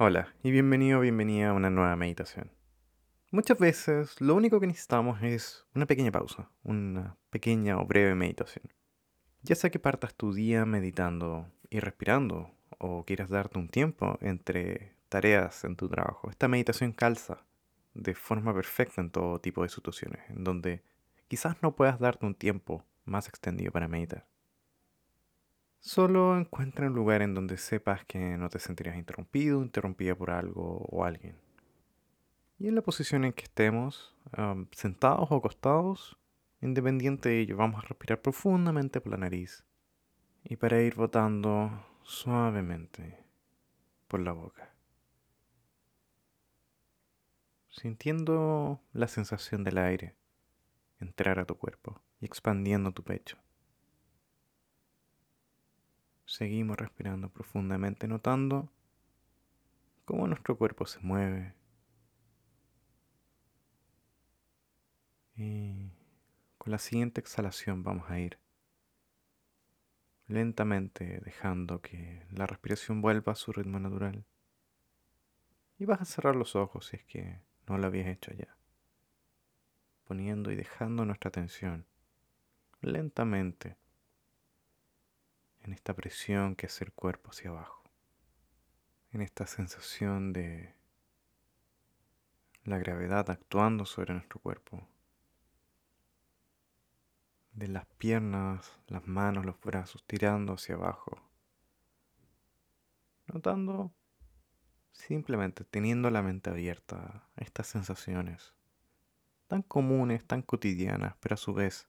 [0.00, 2.52] Hola y bienvenido bienvenida a una nueva meditación.
[3.32, 8.72] Muchas veces lo único que necesitamos es una pequeña pausa, una pequeña o breve meditación.
[9.42, 12.48] Ya sea que partas tu día meditando y respirando
[12.78, 17.44] o quieras darte un tiempo entre tareas en tu trabajo, esta meditación calza
[17.94, 20.84] de forma perfecta en todo tipo de situaciones, en donde
[21.26, 24.28] quizás no puedas darte un tiempo más extendido para meditar.
[25.88, 30.86] Solo encuentra un lugar en donde sepas que no te sentirás interrumpido, interrumpida por algo
[30.90, 31.38] o alguien.
[32.58, 34.14] Y en la posición en que estemos,
[34.72, 36.18] sentados o acostados,
[36.60, 39.64] independiente de ello, vamos a respirar profundamente por la nariz.
[40.44, 41.70] Y para ir botando
[42.02, 43.24] suavemente
[44.08, 44.74] por la boca.
[47.70, 50.14] Sintiendo la sensación del aire
[51.00, 53.38] entrar a tu cuerpo y expandiendo tu pecho.
[56.28, 58.68] Seguimos respirando profundamente, notando
[60.04, 61.54] cómo nuestro cuerpo se mueve.
[65.36, 65.90] Y
[66.58, 68.38] con la siguiente exhalación vamos a ir
[70.26, 74.26] lentamente dejando que la respiración vuelva a su ritmo natural.
[75.78, 78.54] Y vas a cerrar los ojos si es que no lo habías hecho ya.
[80.04, 81.86] Poniendo y dejando nuestra atención
[82.82, 83.78] lentamente
[85.68, 87.82] en esta presión que hace el cuerpo hacia abajo,
[89.12, 90.74] en esta sensación de
[92.64, 94.88] la gravedad actuando sobre nuestro cuerpo,
[97.52, 101.20] de las piernas, las manos, los brazos tirando hacia abajo,
[103.26, 103.92] notando
[104.92, 108.54] simplemente teniendo la mente abierta a estas sensaciones
[109.48, 111.86] tan comunes, tan cotidianas, pero a su vez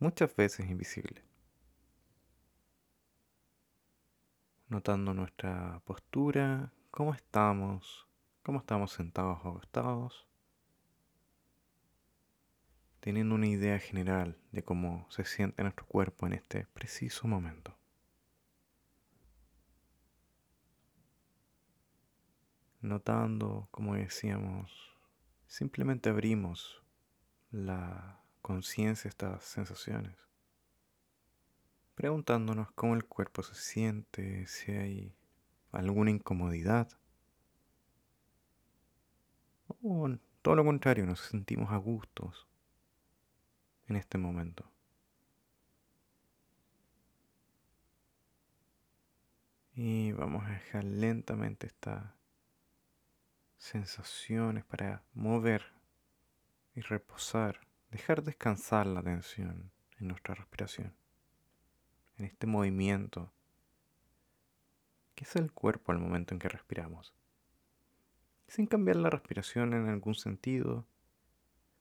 [0.00, 1.29] muchas veces invisibles.
[4.70, 8.06] Notando nuestra postura, cómo estamos,
[8.44, 10.28] cómo estamos sentados o acostados,
[13.00, 17.76] teniendo una idea general de cómo se siente nuestro cuerpo en este preciso momento.
[22.80, 24.96] Notando, como decíamos,
[25.48, 26.82] simplemente abrimos
[27.50, 30.29] la conciencia a estas sensaciones
[31.94, 35.14] preguntándonos cómo el cuerpo se siente, si hay
[35.72, 36.88] alguna incomodidad.
[39.82, 40.08] O
[40.42, 42.48] todo lo contrario, nos sentimos a gustos
[43.86, 44.64] en este momento.
[49.74, 52.12] Y vamos a dejar lentamente estas
[53.56, 55.64] sensaciones para mover
[56.74, 60.99] y reposar, dejar descansar la tensión en nuestra respiración
[62.20, 63.32] en este movimiento
[65.14, 67.14] que es el cuerpo al momento en que respiramos.
[68.46, 70.86] Sin cambiar la respiración en algún sentido,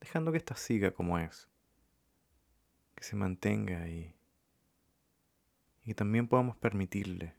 [0.00, 1.48] dejando que ésta siga como es,
[2.94, 4.14] que se mantenga ahí
[5.82, 7.34] y que también podamos permitirle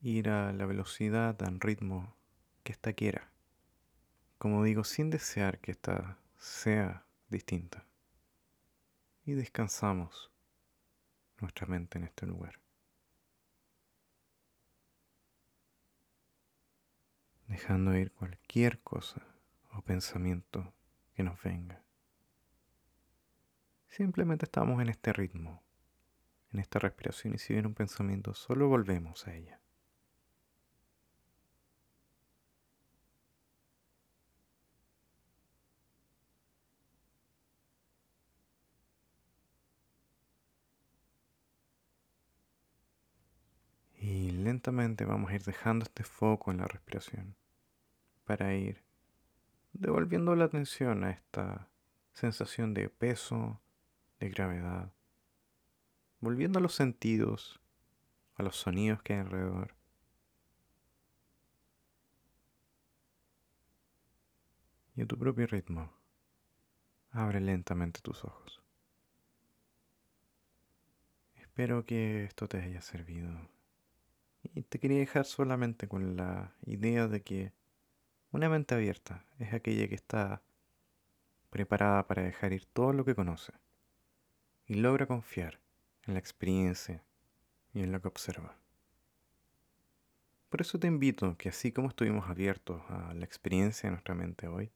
[0.00, 2.14] ir a la velocidad, al ritmo
[2.62, 3.30] que ésta quiera.
[4.38, 7.86] Como digo, sin desear que ésta sea distinta.
[9.24, 10.33] Y descansamos
[11.40, 12.60] nuestra mente en este lugar.
[17.46, 19.22] Dejando ir cualquier cosa
[19.72, 20.72] o pensamiento
[21.14, 21.82] que nos venga.
[23.88, 25.62] Simplemente estamos en este ritmo,
[26.52, 29.60] en esta respiración y si viene un pensamiento, solo volvemos a ella.
[44.64, 47.36] Lentamente vamos a ir dejando este foco en la respiración
[48.24, 48.82] para ir
[49.74, 51.68] devolviendo la atención a esta
[52.14, 53.60] sensación de peso,
[54.20, 54.90] de gravedad,
[56.20, 57.60] volviendo a los sentidos,
[58.36, 59.74] a los sonidos que hay alrededor.
[64.96, 65.92] Y a tu propio ritmo,
[67.10, 68.62] abre lentamente tus ojos.
[71.34, 73.52] Espero que esto te haya servido
[74.52, 77.52] y te quería dejar solamente con la idea de que
[78.30, 80.42] una mente abierta es aquella que está
[81.50, 83.52] preparada para dejar ir todo lo que conoce
[84.66, 85.60] y logra confiar
[86.02, 87.04] en la experiencia
[87.72, 88.56] y en lo que observa.
[90.48, 94.48] Por eso te invito que así como estuvimos abiertos a la experiencia de nuestra mente
[94.48, 94.70] hoy,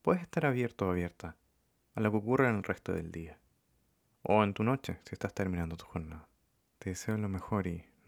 [0.00, 1.36] puedes estar abierto o abierta
[1.94, 3.38] a lo que ocurra en el resto del día
[4.22, 6.28] o en tu noche si estás terminando tu jornada.
[6.78, 7.84] Te deseo lo mejor y